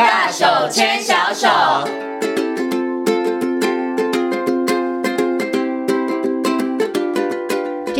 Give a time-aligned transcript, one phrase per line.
[0.00, 2.09] 大手牵小手。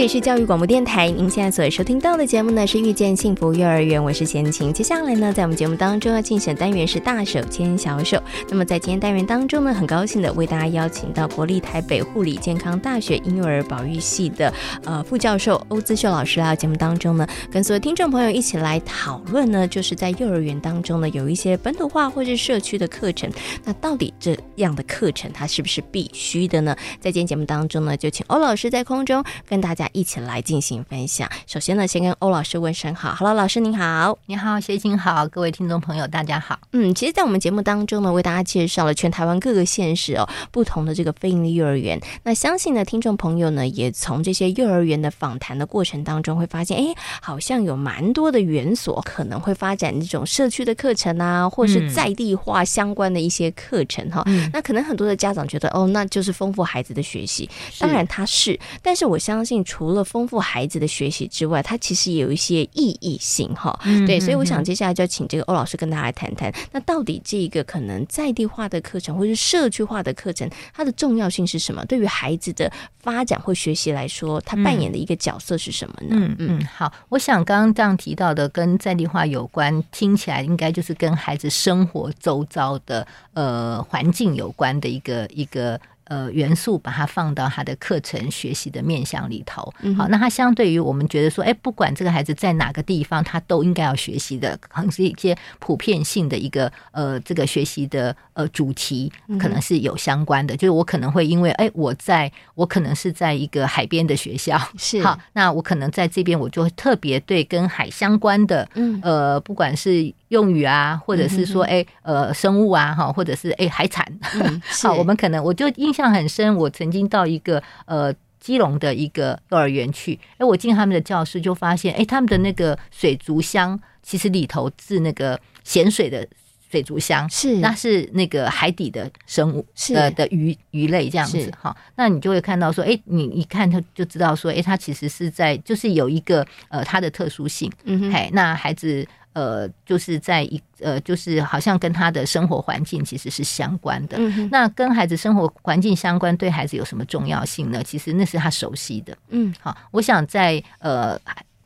[0.01, 4.73] 这里是教育广播电台，您现在所收听到的节目呢是《遇见幸福幼儿园》，我是贤琴。
[4.73, 8.19] 接下来呢，在我们节目当中要进行的单元是“大手牵小手”。
[8.49, 14.51] 那么在今天单元当中呢，很高兴的为大家邀请到国立台北护理健康大学婴幼儿保育系的
[14.85, 23.31] 呃副教授欧姿秀老师来到节目当中呢，跟所有听众朋友一起来讨论呢，就是在幼儿园当中呢有一些本土化或是社区的课程，
[23.65, 26.75] 那到底这样的课程它是不是必须的呢？
[27.01, 29.90] 在今天节目当中呢，就请欧老师在空中跟大家。
[29.93, 31.29] 一起来进行分享。
[31.47, 33.15] 首先呢，先跟欧老师问声好。
[33.15, 36.59] Hello，老师您好，你好，学琴好，各位听众朋友，大家好。
[36.73, 42.01] 嗯，其实，在我们节目当中呢，为大家介绍了全台湾各个县市哦不同的这个非营利幼儿园。
[42.23, 54.25] 那相信呢，听众朋友呢，也从这些幼儿园的访谈的过程当中，会发现，哎，好像有蛮多的园所可能会发展这种社区的课程啊，或是在地化相关的一些课程哈。
[54.53, 57.49] 那可能很多的家长觉得，哦，那就是丰富孩子的学习。
[57.79, 63.81] 当然它是，但是我相信除了丰富孩子的学习之外，它其实也有一些意义性哈。
[64.07, 71.83] 对，所以我想接下来就要请这个欧老师跟大家来谈谈，那到底这个可能在地化的课程或是社区化的课程，它的重要性是什么？
[71.87, 76.09] 对于孩子的发展或学习来说，它扮演的一个角色是什么呢？
[76.11, 85.81] 嗯嗯，好，我想刚刚这样提到的跟在地化有关，听起来应该就是跟孩子生活周遭的呃环境有关的一个一个。
[86.11, 100.57] 呃，元素把它放到他的课程学习的面向里头，好，那他相对于我们觉得说，哎，不管这个孩子在哪个地方，他都应该要学习的，可能是一些普遍性的一个呃，这个学习的呃主题，可能是有相关的。
[100.57, 110.13] 就是我可能会因为，哎，我在我可能是在一个海边的学校， 是好，那我可能在这边，我就会特别对跟海相关的，嗯，呃，不管是。
[110.31, 126.25] 用语啊，或者是说，哎，呃，生物啊，哈，或者是哎，海产，嗯、 好，我们可能我就印象很深，我曾经到一个呃基隆的一个幼儿园去，哎，我进他们的教室就发现，哎，他们的那个水族箱其实里头是那个咸水的
[126.71, 139.07] 水族箱，是，那是那个海底的生物，是呃的鱼鱼类这样子，哈，那你就会看到说，哎，你一看他就知道说，哎，它其实是在就是有一个呃它的特殊性，嗯哼，嘿，那孩子。
[139.33, 144.17] 呃，就是在一呃，就是好像跟他的生活环境其实是相关的。
[144.19, 147.81] 嗯、那跟孩子生活环境相关，对孩子有什么重要性呢？
[147.85, 149.17] 其实那是他熟悉的。
[149.29, 151.17] 嗯，好，我想在呃。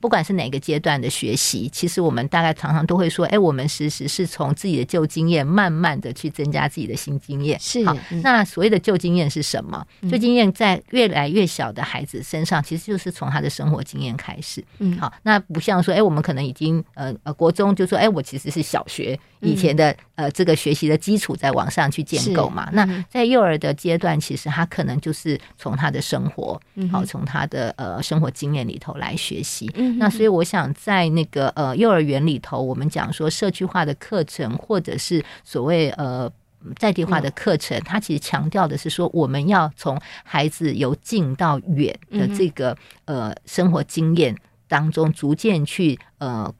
[0.05, 9.83] 不管是哪个阶段的学习，其实我们大概常常都会说：“哎，我们其实是从自己的旧经验，慢慢的去增加自己的新经验。”是好，那所谓的旧经验是什么？
[10.11, 14.63] 旧经验在越来越小的孩子身上，其实就是从他的生活经验开始。
[14.79, 26.61] 嗯，好，那不像说：“哎，我们可能已经呃呃国中就说：‘哎，我其实是小学以前的呃这个学习的基础在往上去建构嘛。’那在幼儿的阶段，其实他可能就是从他的生活，
[26.91, 29.71] 好，从他的呃生活经验里头来学习。
[29.75, 29.99] 嗯。
[29.99, 36.31] 那所以我想在那个呃幼儿园里头，我们讲说社区化的课程，或者是所谓呃
[36.79, 44.37] 在地化的课程，它其实强调的是说，我们要从孩子由近到远的这个呃生活经验
[44.69, 46.55] 当中，逐渐去呃。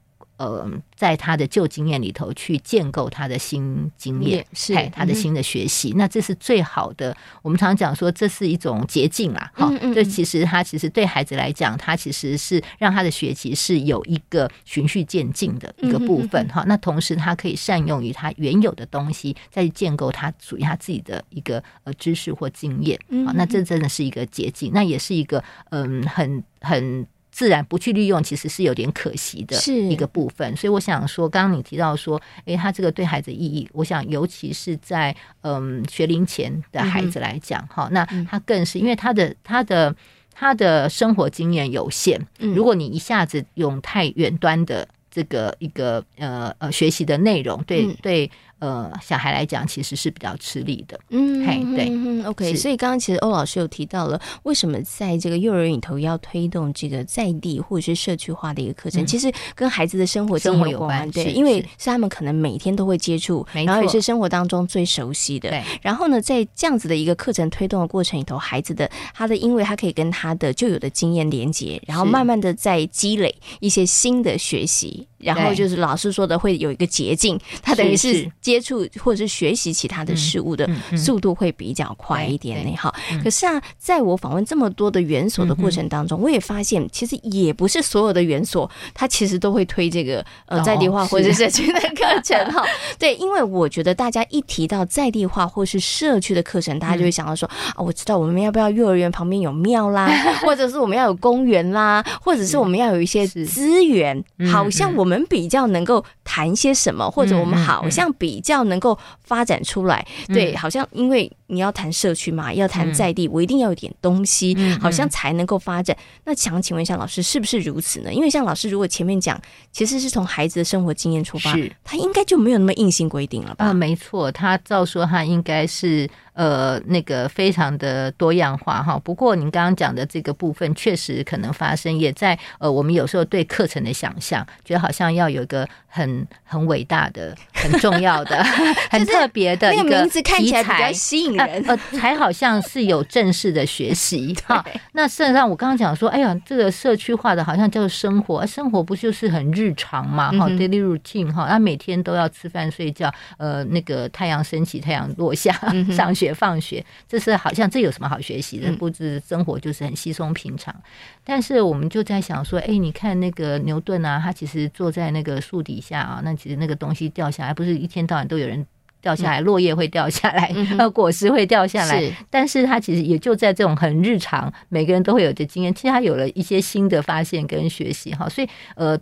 [0.45, 7.17] 呃，在他的旧经验里头去建构他的新经验，是他的新的学习，嗯、那这是最好的。
[7.41, 9.51] 我们常常讲说，这是一种捷径啦。
[9.55, 16.47] 哈、嗯嗯，这其实他其实对孩子来讲，他其实是让他的学习是有一个循序渐进的一个部分。
[16.49, 22.99] 哈、嗯，那同时他可以善用于他原有的东西，再建构他属于他自己的一个呃知识或经验。
[23.27, 27.07] 好，那这真的是一个捷径，那也是一个嗯，很很。
[27.35, 29.57] 自然不去利用，其实是有点可惜的
[29.91, 30.57] 一个部分。
[30.57, 39.93] 所以我想说，刚刚你提到说，诶，他这个对孩子意义，我想尤其是在嗯学龄前的孩子来讲，哈、嗯，那他更是因为他的他的
[40.33, 42.25] 他的生活经验有限。
[42.39, 48.31] 如果你一下子用太远端的这个一个呃呃学习的内容，对对。
[48.61, 52.55] 呃，小孩来讲其实是比较吃力的，嗯，嘿，对，嗯，OK。
[52.55, 65.51] 所以刚刚其实欧老师有提到了，为什么在这个幼儿园里头要推动这个在地或者是社区化的一个课程，嗯，其实跟孩子的生活生活有关，对，因为是他们可能每天都会接触，然后也是生活当中最熟悉的。
[65.51, 75.07] 对，然后呢，在这样子的一个课程推动的过程里头，孩子的他的，因为他可以跟他的旧有的经验连接，然后慢慢的在积累一些新的学习。
[75.25, 82.77] 然后就是老师说的会有一个捷径，他等于是接触或者是学习其他的事物的速度会比较快一点呢。
[82.77, 92.63] 哈，可是啊，在我访问这么多的园所的过程当中，我也发现其实也不是所有的园所，它其实都会推这个呃在地化或者是社区的课程哈。
[92.99, 100.09] 对，因为我觉得大家一提到在地化或是社区的课程，大家就会想到说啊，我知道我们要不要幼儿园旁边有庙啦，
[100.45, 110.07] 或者是我们要有公园啦，或者是我们要有一些资源，好像我们比较能够谈些什么，或者我们好像比较能够发展出来。
[110.29, 115.97] 对，好像因为你要谈社区嘛，要谈在地，我一定要有点东西，好像才能够发展。
[116.25, 118.13] 那想请问一下老师，是不是如此呢？
[118.13, 119.41] 因为像老师如果前面讲，
[119.73, 123.67] 其实是从孩子的生活经验出发，他应该就没有那么硬性规定了吧？
[123.67, 126.09] 啊，没错，他照说他应该是。
[126.35, 129.01] 呃，那个非常的多样化哈。
[129.03, 138.43] 不过您刚刚讲的这个部分，确实可能发生，也在呃，我们有时候对课程的想象，觉得好像要有一个很很伟大的、很重要的、
[138.91, 144.65] 很特别的一个名字，看起来比较吸引人，呃，才好像是有正式的学习 哈。
[144.93, 150.33] 那事实上，我刚刚讲说，哎呀，这个社区化的好像叫做生活，生活不就是很日常嘛？
[150.33, 155.53] 哈，daily routine 哈，他每天都要吃饭、睡觉，呃，那个太阳升起、太阳落下，
[155.95, 156.24] 上学。
[156.25, 158.73] 学放学，这是好像这有什么好学习的？
[158.73, 160.75] 不知生活就是很稀松平常。
[161.23, 168.67] 但是我们就在想说，哎，你看那个牛顿啊，他其实坐在那个树底下啊，那其实那个东西掉下来，不是一天到晚都有人
[169.03, 172.11] 掉下来，落叶会掉下来，呃， 果实会掉下来。
[172.31, 175.75] 但是他其实也就在这种很日常，每个人都会有的经验。
[175.75, 178.99] 其实他有了一些新的发现跟学习哈，所以呃。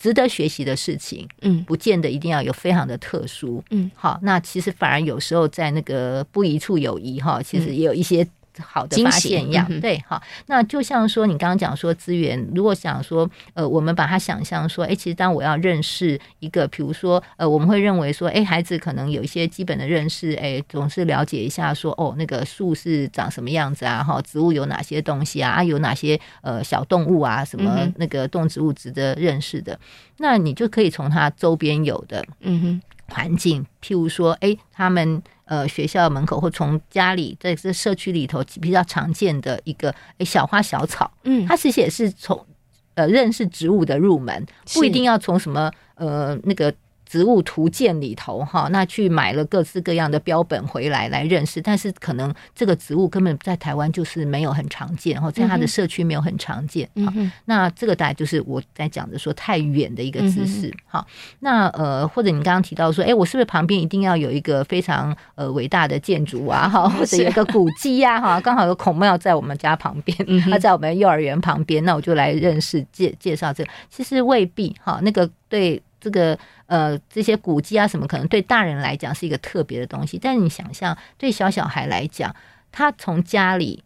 [0.00, 8.26] 值得学习的事情，嗯，不见得一定要有非常的特殊，嗯，好，那其实反而有时候在那个不一处有遗哈，其实也有一些。
[8.60, 29.78] 好的发现一样，嗯、对，好，那就像说你刚刚讲说资源，如果想说，呃，我们把它想象说，哎，其实当我要认识一个，比如说，呃，我们会认为说，哎，孩子可能有一些基本的认识，哎，总是了解一下说，哦，那个树是长什么样子啊，哈，植物有哪些东西啊，啊，有哪些呃小动物啊，什么那个动植物值得认识的，嗯、
[30.18, 32.82] 那你就可以从它周边有的，嗯哼。
[33.12, 42.46] 环境，譬如说，哎，他们呃学校门口或从家里在这社区里头比较常见的一个哎小花小草，嗯，它其实也是从
[42.94, 46.72] 呃认识植物的入门，不一定要从什么呃那个。
[47.10, 56.88] 植物图鉴里头哈，那去买了各式各样的标本回来来认识，但是可能这个植物根本在台湾就是没有很常见，然后在它的社区没有很常见。
[57.04, 57.12] 好，
[57.46, 60.72] 那这个大概就是我在讲的说太远的一个知识。
[60.86, 61.04] 好，
[61.40, 66.68] 那呃，或者你刚刚提到说，哎，我是不是旁边一定要有一个非常呃伟大的建筑啊？
[66.68, 68.20] 哈，或者有一个古迹呀？
[68.20, 70.16] 哈，刚好有孔庙在我们家旁边，
[70.48, 73.70] 它在我们幼儿园旁边，那我就来认识介介绍这个。
[73.90, 75.82] 其实未必哈，那个对。
[76.00, 82.34] 这个呃，这些古迹啊什么，可能对大人来讲是一个特别的东西，但是你想象对小小孩来讲，
[82.72, 83.84] 他从家里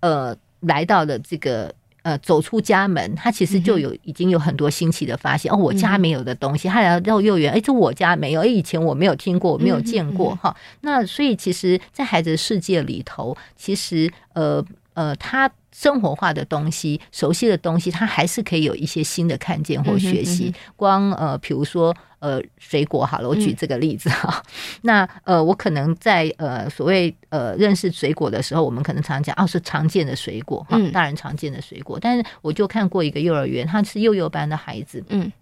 [0.00, 1.72] 呃来到了这个
[2.02, 5.52] 呃走出家门，他其实就有已经有很多新奇的发现。
[5.52, 10.56] 哦，我家没有的东西，他来到幼儿园，哎，这我家没有，哎，以前我没有听过，我没有见过哈。
[10.80, 15.50] 那所以其实，在孩子的世界里头，其实呃呃他。
[15.72, 20.48] 生活化的东西，熟悉的东西，他还是可以有一些新的看见或学习。
[20.48, 24.42] 嗯嗯、光呃，比如说呃，水果好了，我举这个例子哈。
[24.46, 31.98] 嗯、那呃，我可能在呃所谓呃认识水果的时候，我们可能常讲哦，是常见的水果哈，大人常见的水果。
[31.98, 35.32] 嗯、但是我就看过一个幼儿园，他是幼幼班的孩子，嗯，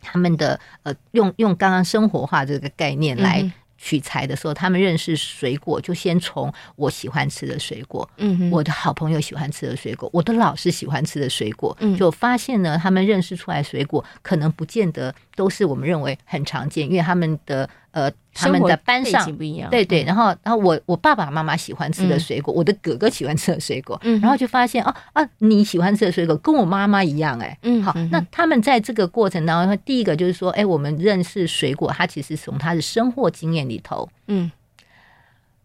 [0.00, 3.50] 他们的呃用用刚刚生活化这个概念来。
[3.76, 17.68] 嗯取材的时候，他们认识水果，就先从我喜欢吃的水果，嗯，我的好朋友喜欢吃的水果，我的老师喜欢吃的水果，嗯，就发现呢，他们认识出来水果，可能不见得都是我们认为很常见，因为他们的。
[17.94, 34.50] 呃，他们的班上不一样，对对，然后然后我我爸爸妈妈喜欢吃的水果，我的哥哥喜欢吃的水果，然后就发现哦啊，你喜欢吃的水果跟我妈妈一样，哎，嗯，好，那他们在这个过程当中，第一个就是说，哎，我们认识水果，它其实从他的生活经验里头，嗯。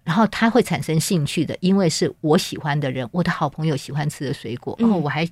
[0.04, 5.28] 然后他会产生兴趣的，因为是我喜欢的人，我的好朋友喜欢吃的水果，然后我还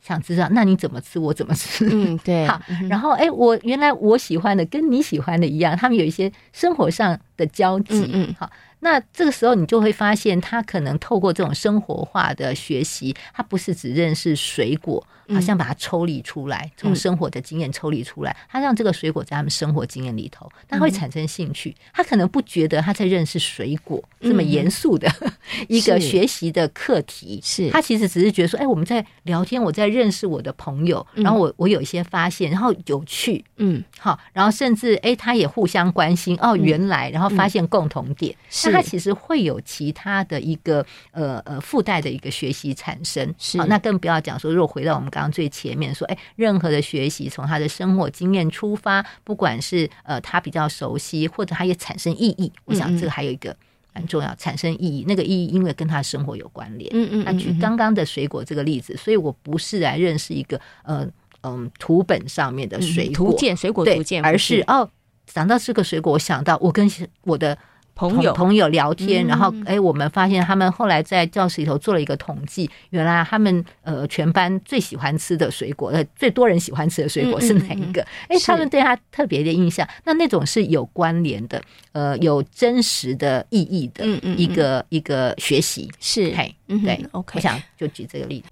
[0.00, 1.88] 想知道，那你怎么吃，我怎么吃？
[1.90, 2.46] 嗯，对。
[2.48, 8.10] 好，然后哎，我原来我喜欢的跟你喜欢的一样，他们有一些生活上的交集。
[8.12, 15.06] 嗯，好，那这个时候你就会发现，他可能透过这种生活化的学习，他不是只认识水果。
[15.34, 21.74] 好像把它抽离出来，从生活的经验抽离出来，他让这个水果在他们生活经验里头，他会产生兴趣。
[21.92, 25.10] 他可能不觉得他在认识水果这么严肃的
[25.66, 27.68] 一个学习的课题，是。
[27.70, 38.32] 他其实只是觉得说，哎，我们在聊天，我在认识我的朋友，然后我我有一些发现，然后有趣，嗯，好，然后甚至哎，他也互相关心，哦，原来，然后发现共同点，
[38.66, 45.06] 那他其实会有其他的一个呃呃附带的一个学习产生，是，那更不要讲说，如果回到我们。
[45.16, 52.52] 刚刚最前面说，哎，任何的学习从他的生活经验出发，不管是呃他比较熟悉，或者他也产生意义。
[52.66, 53.56] 我想这个还有一个
[53.94, 55.04] 很重要，产生意义。
[55.08, 56.90] 那个意义因为跟他生活有关联。
[56.92, 57.24] 嗯嗯。
[57.24, 61.06] 那举刚刚的水果这个例子，所以我不是来认识一个呃
[61.42, 64.90] 嗯图本上面的水果图鉴，水果图鉴，而是哦
[65.32, 66.90] 想到这个水果，我想到我跟
[67.22, 67.56] 我的。
[67.96, 68.32] 朋友。
[68.34, 78.06] 朋友聊天，然后哎，我们发现他们后来在教室里头做了一个统计，原来他们呃全班最喜欢吃的水果，呃最多人喜欢吃的水果是哪一个？
[78.28, 81.60] 哎，他们对他特别的印象，那那种是有关联的，
[81.92, 88.50] 呃，有真实的意义的一个一个学习，是，嘿，对，OK，我想就举这个例子。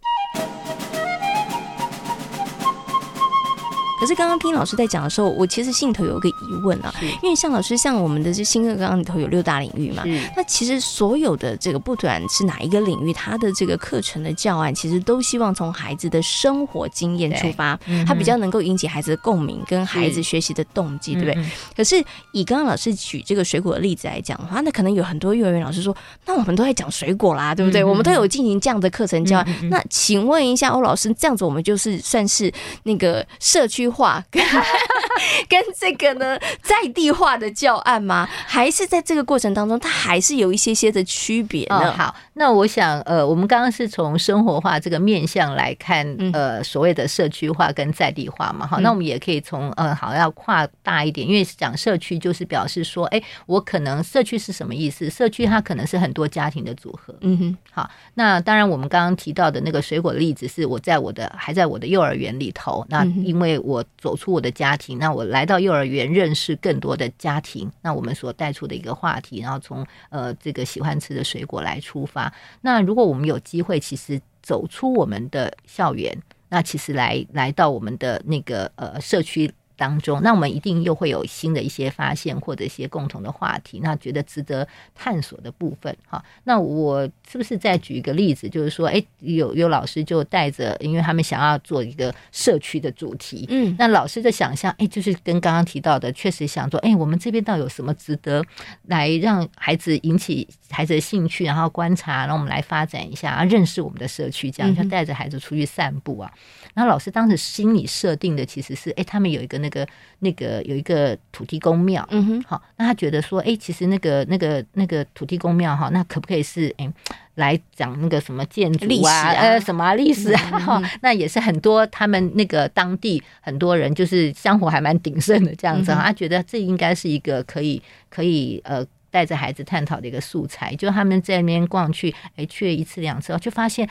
[4.04, 10.02] 可是刚刚听老师在讲的时候，我其实心里头有一个疑问啊，因为像老师像我们的这新课纲里头有六大领域嘛，
[10.37, 21.44] 那其实所有的这个不管是哪一个领域，它的这个课程的教案，其实都希望从孩子的生活经验出发，它比较能够引起孩子的共鸣，跟孩子学习的动机，对不对？
[21.75, 21.96] 可是
[22.32, 25.96] 以刚刚老师举这个水果的例子来讲的话，那可能有很多幼儿园老师说，
[26.26, 27.82] 那我们都在讲水果啦，对不对？
[27.82, 34.42] 我们都有进行这样的课程教案，那请问一下欧老师，这样子我们就是算是那个社区化跟
[35.48, 38.28] 跟这个呢在地化的教案吗？
[38.46, 41.90] 还是在这个过程当中，它还是有一些些的区别呢？
[41.90, 55.08] 哦，好，那我想，呃，我们刚刚是从生活化这个面向来看，呃，所谓的社区化跟在地化嘛，好，那我们也可以从，呃，好，要跨大一点，因为讲社区就是表示说，哎，我可能社区是什么意思？
[55.08, 57.14] 社区它可能是很多家庭的组合。
[57.20, 63.73] 嗯哼，好，那当然我们刚刚提到的那个水果的例子，是我在我的还在我的幼儿园里头，那因为我。
[63.74, 72.32] 我走出我的家庭，那我来到幼儿园认识更多的家庭，那我们所带出的一个话题，然后从呃这个喜欢吃的水果来出发。
[72.60, 76.16] 那如果我们有机会，其实走出我们的校园，
[76.48, 79.52] 那其实来来到我们的那个呃社区。
[79.76, 86.22] 当中，那我们一定又会有新的一些发现，或者一些共同的话题，那觉得值得探索的部分，哈。
[86.44, 98.44] 那我是不是再举一个例子，就是说，哎，有有老师就带着，因为他们想要做一个社区的主题，嗯，那老师的想象，哎，就是跟刚刚提到的，确实想说，哎，我们这边倒有什么值得
[98.86, 106.32] 来让孩子引起孩子的兴趣，然后观察，然后我们来发展一下，认识我们的社区，这样就带着孩子出去散步啊。
[106.74, 116.92] 然后老师当时心里设定的其实是，哎，他们有一个那个那个有一个土地公庙，嗯哼，好，那他觉得说，哎，其实那个那个那个土地公庙哈，那可不可以是，哎，
[117.37, 120.61] 来讲那个什么建筑啊，呃，什么历史啊？
[120.61, 133.88] 哈，那也是很多他们那个当地很多人就是香火还蛮鼎盛的这样子，他觉得这应该是一个可以可以呃带着孩子探讨的一个素材，就他们在那边逛去，哎，去了一次两次，就发现。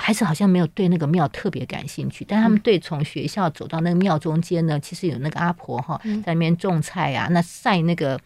[0.00, 8.18] 孩子好像没有对那个庙特别感兴趣，但他们对从学校走到那个庙中间呢，其实有那个阿婆哈在那边种菜啊，那晒那个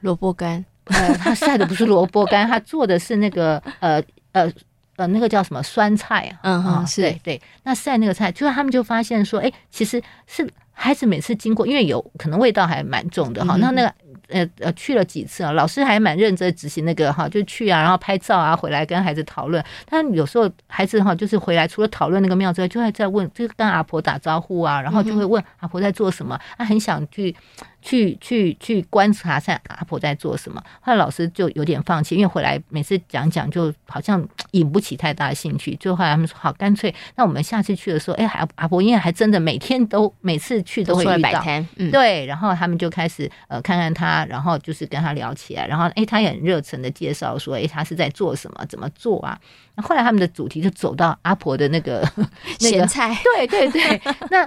[0.00, 4.00] 萝卜干，呃，他晒的不是萝卜干，他做的是那个呃
[4.32, 4.50] 呃
[4.96, 13.92] 呃那个叫什么酸菜啊，嗯对对，那晒那个菜，就是他们就发现说，哎，其实是孩子每次经过，因为有可能味道还蛮重的哈，那那个。
[14.28, 15.52] 呃呃，去了几次啊？
[15.52, 19.62] 老师还蛮认真执行那个哈，就去啊，然后拍照啊，回来跟孩子讨论。
[19.88, 27.34] 但有时候孩子哈，就是回来除了讨论那个庙之外，就会在问，就跟阿婆打招呼啊，然后就会问阿婆在做什么，他很想去。
[27.80, 35.74] 去去去观察下阿婆在做什么，后来老师就有点放弃，因为回来每次讲讲，就好像引不起太大的兴趣。
[35.76, 41.42] 最后来他们说好，干脆那我们下次去的时候，哎，阿阿婆因为还真的每天都每次去都会遇到，
[41.76, 49.38] 嗯、对，然后他们就开始呃看看他，然后就是跟他聊起来，然后哎，他也很热忱的介绍说，哎，他是在做什么，怎么做啊？
[49.76, 52.06] 那后来他们的主题就走到阿婆的那个
[52.58, 54.46] 咸菜，对对对， 那。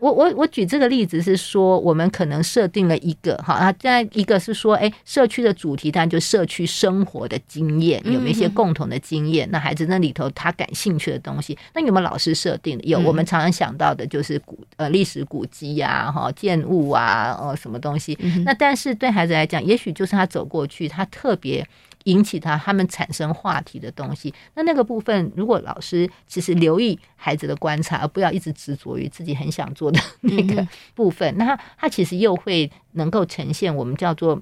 [0.00, 9.48] 我我我举这个例子是说，我们可能设定了一个哈啊，再一个是说，哎，社区的主题当然就社区生活的经验，有没有一些共同的经验？
[9.50, 12.84] 那孩子那里头他感兴趣的东西，那有没有老师设定的？
[12.84, 18.18] 有，我们常常想到的就是古呃历史古迹呀，哈建物啊，呃什么东西？
[18.44, 21.66] 那但是对孩子来讲，也许就是他走过去，他特别。
[22.04, 34.40] 引起他他们产生话题的东西，那那个部分，如果老师其实留意孩子的观察，而不要一直执着于自己很想做的那个部分，那他他其实又会能够呈现我们叫做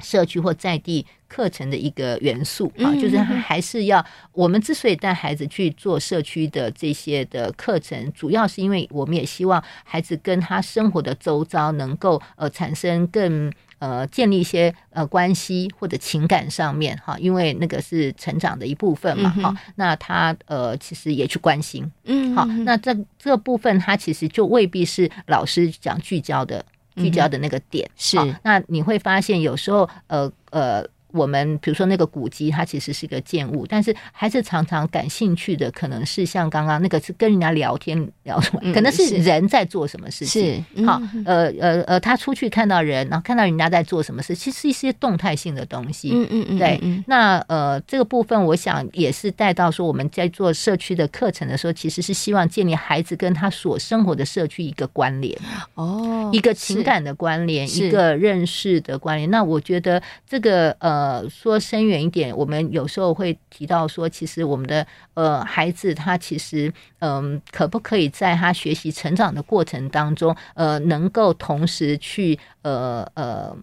[0.00, 13.52] 社区或在地课程的一个元素啊，就是他还是要我们之所以带孩子去做社区的这些的课程，主要是因为我们也希望孩子跟他生活的周遭能够呃产生更。
[13.78, 19.54] 呃，建立一些呃关系或者情感上面哈，因为那个是成长的一部分嘛哈。
[19.74, 26.64] 那他呃其实也去关心，嗯，好，那这这个部分他其实就未必是老师讲聚焦的
[26.96, 28.16] 聚焦的那个点是。
[28.42, 30.86] 那你会发现有时候呃呃。
[31.16, 40.64] 我们比如说那个古籍，它其实是一个建物，但是还是常常感兴趣的可能是像刚刚那个是跟人家聊天聊什么，可能是人在做什么事情。
[40.84, 46.10] 好，呃呃呃，他出去看到人，然后看到人家在做什么事，其实是一些动态性的东西。
[46.12, 46.80] 嗯嗯嗯，对。
[47.06, 55.36] 那呃，这个部分我想也是带到说，我们在做社区的课程的时候，其实是希望建立孩子跟他所生活的社区一个关联。
[55.74, 59.30] 哦，一个情感的关联，一个认识的关联。
[59.30, 61.05] 那我觉得这个呃。
[61.06, 64.84] 呃，说深远一点，我们有时候会提到说，其实我们的
[65.14, 73.56] 呃孩子他其实嗯、呃，可不可以在他学习成长的过程当中，呃，能够同时去呃呃，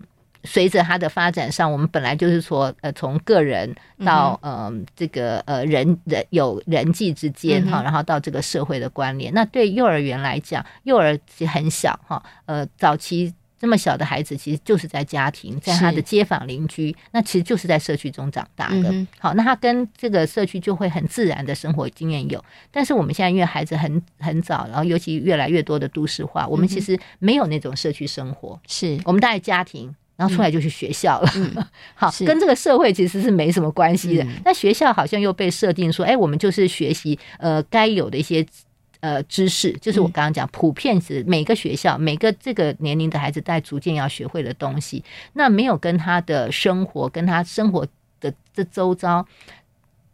[0.46, 9.34] 随着他的发展上，我们本来就是说呃，从个人到嗯、呃、这个呃人人有人际之间哈，然后到这个社会的关联。
[9.34, 11.20] 那对幼儿园来讲，幼儿
[11.54, 13.34] 很小哈，呃，早期。
[13.64, 18.94] 这么小的孩子，其实就是在家庭，在他的街坊邻居，那其实就是在社区中长大的。
[19.18, 22.44] 好，那他跟这个社区就会很自然的生活经验有。
[22.72, 28.60] 但是我们现在因为孩子很很早，然后尤其越来越多的都市化，我们其实没有那种社区生活。
[28.68, 31.32] 是我们大概家庭，然后出来就去学校了。
[31.96, 34.28] 好，跟这个社会其实是没什么关系的。
[34.44, 38.46] 那学校好像又被设定说，哎，我们就是学习呃该有的一些。
[39.04, 47.86] 呃，知识就是我刚刚讲，普遍是每个学校每个这个年龄的孩子在逐渐要学会的东西，那没有跟他的生活、跟他生活
[48.22, 49.28] 的这周遭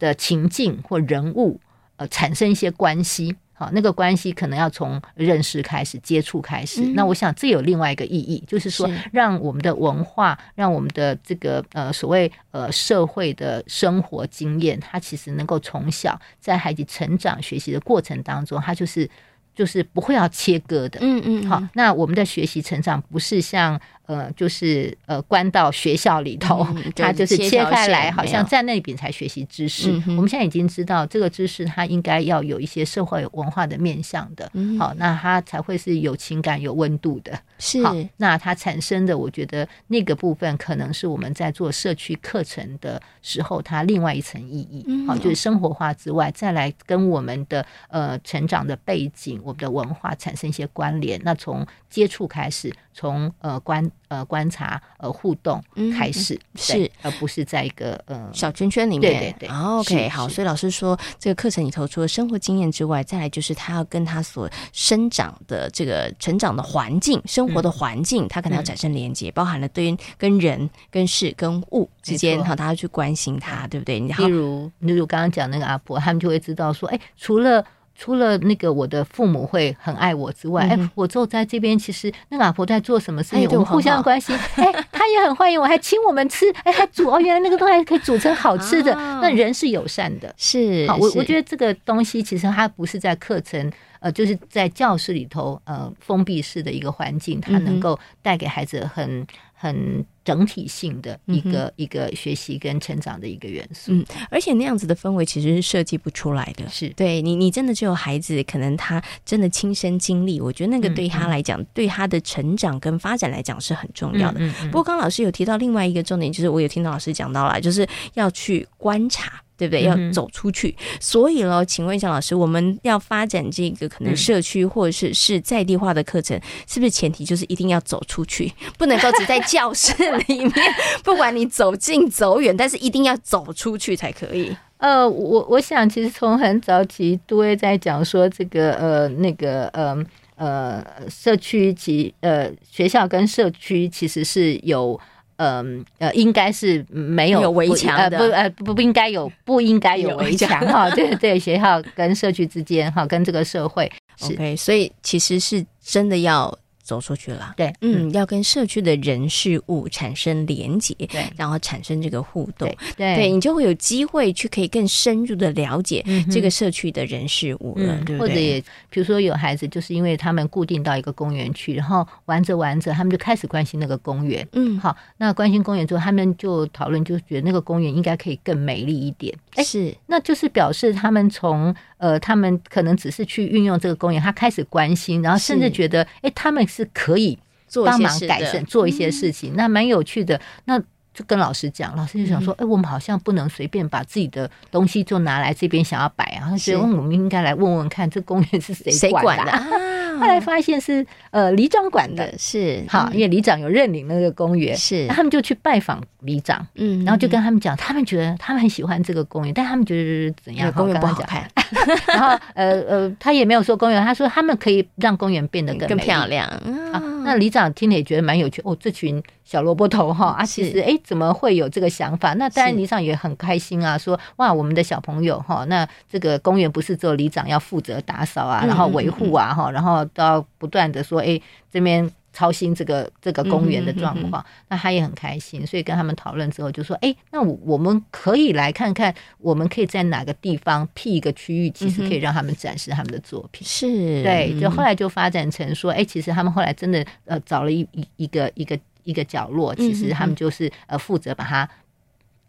[0.00, 1.60] 的情境或人物
[1.98, 3.36] 呃产生一些关系。
[3.60, 6.80] 好，那个关系可能要从认识开始，接触开始。
[6.80, 19.06] 嗯、那我想这有另外一个意义，就是说，让我们的文化，让我们的这个呃所谓呃社会的生活经验，它其实能够从小在孩子成长学习的过程当中，它就是
[19.54, 20.98] 就是不会要切割的。
[21.02, 21.46] 嗯嗯。
[21.46, 23.78] 好，那我们的学习成长不是像。
[24.10, 29.88] 呃，就是呃，关到学校里头， 他就是切开来，好像在那边才学习知识。
[30.08, 37.38] 我们现在已经知道，这个知识它应该要有一些社会文化的面向的，好，那它才会是有情感、有温度的。
[37.60, 37.80] 是，
[38.16, 44.84] 那它产生的，我觉得那个部分可能是我们在做社区课程的时候，它另外一层意义。
[45.06, 51.20] 好，就是生活化之外，再来跟我们的呃成长的背景、我们的文化产生一些关联。
[51.22, 53.88] 那从接触开始，从呃观。
[54.10, 55.62] 呃，观察呃互动
[55.96, 59.20] 开始、嗯、是，而不是在一个呃小圈圈里面。
[59.20, 59.56] 对对对。
[59.56, 74.00] OK，好，所以老师说，这个课程里头除了生活经验之外，再来就是他要跟他所生长的这个成长的环境、生活的环境，他、嗯、可能要产生连接，嗯、包含了对跟人、跟事、跟物之间，哈，他要去关心他，对不对？
[74.00, 77.64] 例如，例如刚刚讲那个阿婆，他们就会知道说，哎，除了。
[78.00, 84.64] 除了那个我的父母会很爱我之外，哎、嗯欸，我坐在这边，其实那个阿婆在做什么事情，哎、我们互相的关心，哎、
[85.12, 99.26] 也很欢迎我，还请我们吃，哎、欸，还煮哦，原来那个东西还 可以煮成好吃的，啊、那人是友善的，是，好，我我觉得这个东西其实它不是在课程，呃，就是在教室里头，呃，封闭式的一个环境，它能够带给孩子很。
[99.62, 106.88] 很整体性的一个、嗯、一个学习跟成长的一个元素，嗯，而且那样子的氛围其实是设计不出来的，是。
[106.90, 114.40] 对你，你真的只有孩子，可能他真的亲身经历，我觉得那个对他来讲，嗯、对他的成长跟发展来讲是很重要的。
[114.66, 119.42] 不过，刚刚老师有提到另外一个重点，就是我有听到老师讲到了，就是要去观察。
[119.60, 119.82] 对不对？
[119.82, 130.52] 要走出去，嗯、所以呢，请问一下老师，我们要发展这个可能社区或者是是在地化的课程，嗯、是不是前提就是一定要走出去，不能够只在教室里面？
[131.04, 134.56] 不管你走近走远，但是一定要走出去才可以。
[134.78, 140.04] 呃，我我想其实从很早起都会在讲说这个呃那个呃。
[140.36, 144.98] 呃社区及呃学校跟社区其实是有。
[145.36, 150.88] 嗯呃，应该是没有围墙的，不呃不不应该有，不应该有围墙哈。
[150.90, 153.90] 对对，学校跟社区之间哈，跟这个社会，
[154.24, 156.54] OK，所以其实是真的要。
[156.90, 186.80] 走出去了，对，嗯，要跟社区的人事物产生连结，对，然后产生这个互动，对，对你就会有机会去可以更深入的了解这个社区的人事物了，对，或者也比如说有孩子就是因为他们固定到一个公园去，然后玩着玩着，他们就开始关心那个公园，嗯，好，那关心公园之后，他们就讨论，就觉得那个公园应该可以更美丽一点，哎，是，那就是表示他们从呃，他们可能只是去运用这个公园，他开始关心，然后甚至觉得，哎，他们是。
[186.92, 187.38] 可以
[187.84, 190.38] 帮忙改善做一些事情，那蛮有趣的。
[190.64, 190.78] 那
[191.14, 199.52] 就跟老师讲，老师就想说，哎，我们好像不能随便把自己的东西就拿来这边想要摆啊，他觉得我们应该来问问看，这公园是谁管的？
[200.20, 210.70] 后来发现是呃里长管的，是好，因为里长有认领那个公园，是他们就去拜访里长，嗯，然后就跟他们讲，他们觉得他们很喜欢这个公园，但他们觉得怎样？
[210.72, 211.48] 公园不好看。
[212.08, 216.46] 然后呃呃，他也没有说公园，他说他们可以让公园变得更更漂亮。
[216.92, 217.00] 啊，
[217.30, 222.34] 那里长听了也觉得蛮有趣哦，这群小萝卜头哈啊，其实哎怎么会有这个想法？
[222.34, 231.40] 那当然里长也很开心啊，说哇我们的小朋友哈，那这个公园不是只有里长要负责打扫啊，然后维护啊哈，然后都要不断的说哎
[231.70, 232.10] 这边。
[232.32, 251.68] 操心这个这个公园的状况，嗯、哼哼，那他也很开心，所以跟他们讨论之后就说：“哎，那我我们可以来看看，我们可以在哪个地方辟一个区域，其实可以让他们展示他们的作品。”是，对，就后来就发展成说：“哎，其实他们后来真的呃找了一一一个一个一个角落，其实他们就是呃负责把它。”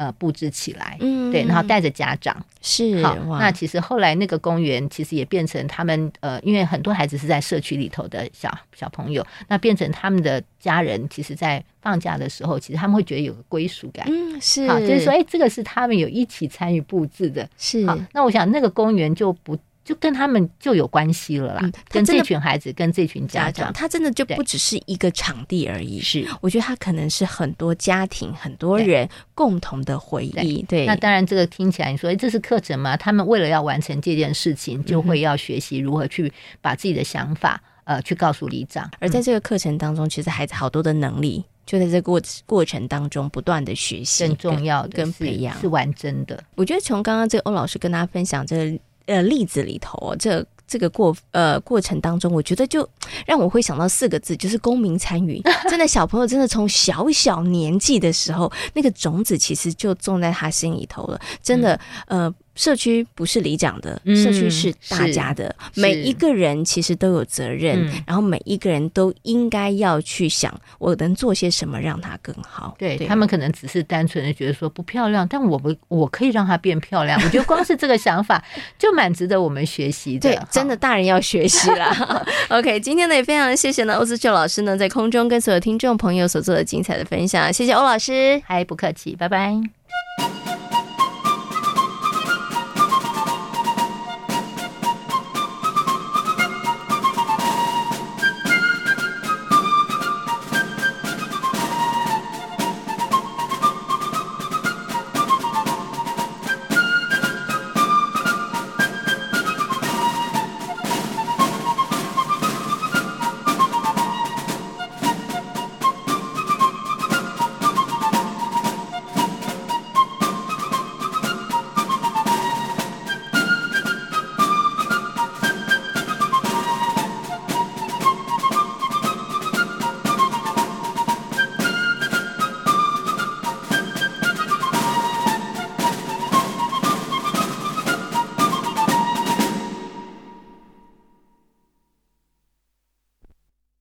[0.02, 3.16] 呃，布置起来，嗯，对，然后带着家长是好。
[3.38, 17.86] 那其实后来那个公园其实也变成他们呃，因为很多孩子是在社区里头的小小朋友，那变成他们的家人，其实，在放假的时候，其实他们会觉得有个归属感，嗯，是，好，就是说，哎，这个是他们有一起参与布置的，是。
[17.86, 19.56] 好，那我想那个公园就不。
[19.84, 26.00] 就跟他们就有关系了啦，嗯、跟这群孩子，跟这群家长，他真的就不只是一个场地而已。
[26.00, 30.62] 是，我觉得他可能是很多家庭、很多人共同的回忆。
[30.64, 32.96] 对，对那当然这个听起来，你说，哎，这是课程吗？
[32.96, 38.90] 他们为了要完成这件事情，就会要学习如何去把自己的想法，呃，去告诉里长。
[39.00, 46.44] 而在这个课程当中，其实孩子好多的能力，就在这个过过程当中不断的学习，更重要的跟培养是完整的。
[46.54, 48.80] 我觉得从刚刚这个欧老师跟大家分享这个。
[49.06, 52.88] 呃，例子里头，这这个过呃过程当中，我觉得就
[53.26, 55.42] 让我会想到四个字，就是公民参与。
[55.70, 61.20] 真的，小朋友真的从小小年纪的时候，那个种子其实就种在他心里头了。
[61.42, 62.36] 真的，嗯、呃。
[62.62, 72.76] 社区不是里长的，社区是大家的，每一个人其实都有责任，然后每一个人都应该要去想，我能做些什么让它更好。
[72.78, 77.20] 对，他们可能只是单纯的觉得说不漂亮，但我不我可以让它变漂亮。
[77.24, 78.44] 我觉得光是这个想法
[78.78, 80.30] 就蛮值得我们学习的。
[80.30, 82.24] 对，真的大人要学习啦。
[82.50, 89.60] OK，今天呢也非常谢谢呢欧思秀老师呢在空中跟所有听众朋友所做的精彩的分享，谢谢欧老师，嗨不客气，拜拜。